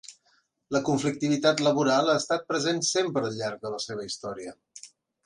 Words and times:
La 0.75 0.79
conflictivitat 0.85 1.61
laboral 1.67 2.09
ha 2.13 2.17
estat 2.21 2.47
present 2.53 2.81
sempre 2.87 3.23
al 3.29 3.37
llarg 3.43 3.63
de 3.67 3.73
la 3.75 3.81
seva 3.85 4.07
història. 4.09 4.57